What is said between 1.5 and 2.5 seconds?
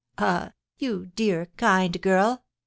kind girl!